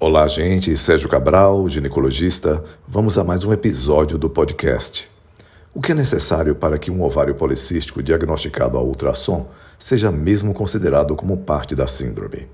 [0.00, 0.76] Olá, gente.
[0.76, 2.62] Sérgio Cabral, ginecologista.
[2.86, 5.10] Vamos a mais um episódio do podcast.
[5.74, 11.16] O que é necessário para que um ovário policístico diagnosticado a ultrassom seja mesmo considerado
[11.16, 12.46] como parte da síndrome?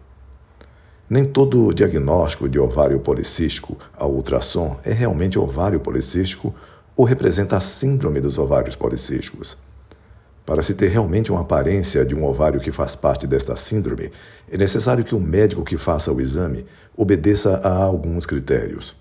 [1.09, 6.55] Nem todo diagnóstico de ovário policístico a ultrassom é realmente ovário policístico
[6.97, 9.59] ou representa a síndrome dos ovários policísticos.
[10.47, 14.11] Para se ter realmente uma aparência de um ovário que faz parte desta síndrome,
[14.51, 18.95] é necessário que o médico que faça o exame obedeça a alguns critérios.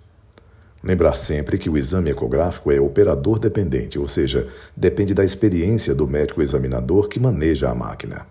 [0.82, 6.08] Lembrar sempre que o exame ecográfico é operador dependente, ou seja, depende da experiência do
[6.08, 8.26] médico examinador que maneja a máquina.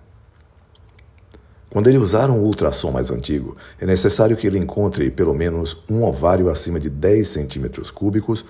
[1.68, 6.04] Quando ele usar um ultrassom mais antigo, é necessário que ele encontre pelo menos um
[6.04, 8.44] ovário acima de 10 centímetros cúbicos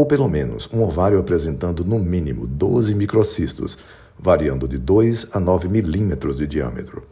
[0.00, 3.76] ou pelo menos um ovário apresentando no mínimo 12 microcistos,
[4.18, 7.02] variando de 2 a 9 milímetros de diâmetro.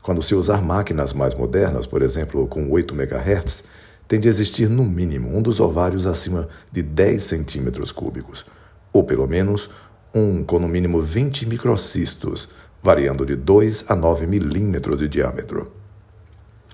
[0.00, 3.64] Quando se usar máquinas mais modernas, por exemplo, com 8 MHz,
[4.06, 8.46] tem de existir no mínimo um dos ovários acima de 10 centímetros cúbicos,
[8.92, 9.68] ou pelo menos
[10.14, 15.72] um com no mínimo 20 microcistos, variando de 2 a 9 milímetros de diâmetro.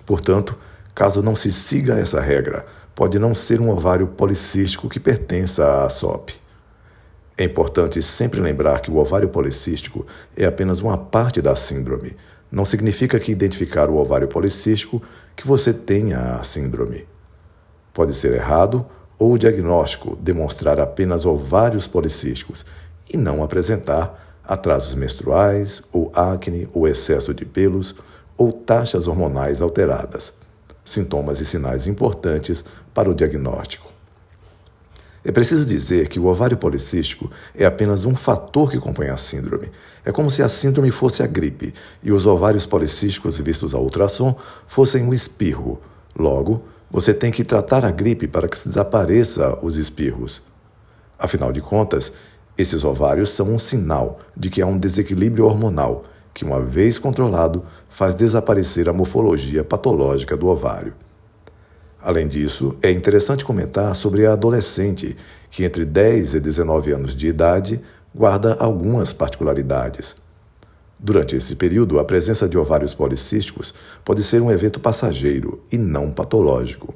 [0.05, 0.55] Portanto,
[0.95, 5.89] caso não se siga essa regra, pode não ser um ovário policístico que pertença à
[5.89, 6.31] SOP.
[7.37, 10.07] É importante sempre lembrar que o ovário policístico
[10.37, 12.17] é apenas uma parte da síndrome.
[12.51, 15.03] Não significa que identificar o ovário policístico
[15.35, 17.07] que você tenha a síndrome.
[17.93, 18.87] Pode ser errado
[19.19, 22.65] ou o diagnóstico demonstrar apenas ovários policísticos
[23.13, 27.95] e não apresentar atrasos menstruais, ou acne, ou excesso de pelos,
[28.37, 30.44] ou taxas hormonais alteradas
[30.85, 33.95] sintomas e sinais importantes para o diagnóstico.
[35.25, 39.71] É preciso dizer que o ovário policístico é apenas um fator que compõe a síndrome.
[40.05, 44.37] É como se a síndrome fosse a gripe e os ovários policísticos vistos a ultrassom
[44.67, 45.81] fossem um espirro.
[46.15, 50.43] Logo, você tem que tratar a gripe para que desapareça os espirros.
[51.19, 52.13] Afinal de contas,
[52.59, 57.65] esses ovários são um sinal de que há um desequilíbrio hormonal que, uma vez controlado,
[57.89, 60.93] faz desaparecer a morfologia patológica do ovário.
[62.03, 65.17] Além disso, é interessante comentar sobre a adolescente,
[65.49, 67.81] que entre 10 e 19 anos de idade
[68.15, 70.17] guarda algumas particularidades.
[70.99, 73.73] Durante esse período, a presença de ovários policísticos
[74.05, 76.95] pode ser um evento passageiro e não patológico.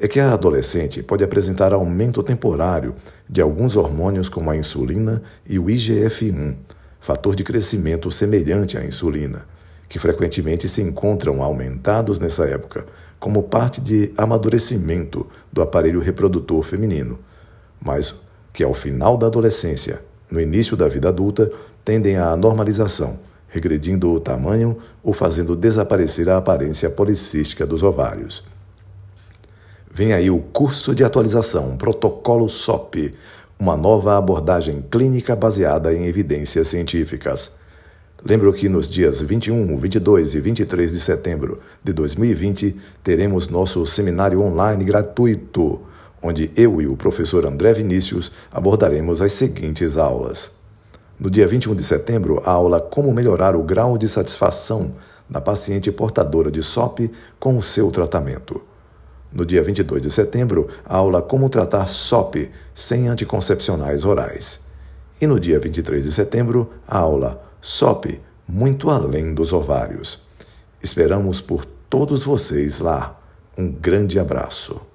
[0.00, 2.94] É que a adolescente pode apresentar aumento temporário
[3.28, 6.56] de alguns hormônios como a insulina e o IGF-1,
[7.02, 9.44] fator de crescimento semelhante à insulina,
[9.88, 12.86] que frequentemente se encontram aumentados nessa época,
[13.18, 17.18] como parte de amadurecimento do aparelho reprodutor feminino,
[17.80, 18.14] mas
[18.52, 21.50] que ao final da adolescência, no início da vida adulta,
[21.84, 28.44] tendem à normalização, regredindo o tamanho ou fazendo desaparecer a aparência policística dos ovários.
[29.92, 33.12] Vem aí o curso de atualização, protocolo SOP,
[33.62, 37.52] uma nova abordagem clínica baseada em evidências científicas.
[38.24, 42.74] Lembro que nos dias 21, 22 e 23 de setembro de 2020
[43.04, 45.80] teremos nosso seminário online gratuito,
[46.20, 50.50] onde eu e o professor André Vinícius abordaremos as seguintes aulas.
[51.16, 54.96] No dia 21 de setembro, a aula Como melhorar o grau de satisfação
[55.30, 58.71] da paciente portadora de SOP com o seu tratamento.
[59.32, 64.60] No dia 22 de setembro, aula Como tratar SOP sem anticoncepcionais orais.
[65.20, 70.20] E no dia 23 de setembro, aula SOP muito além dos ovários.
[70.82, 73.18] Esperamos por todos vocês lá.
[73.56, 74.91] Um grande abraço.